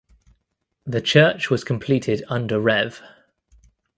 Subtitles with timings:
[0.83, 3.03] The church was completed under Rev.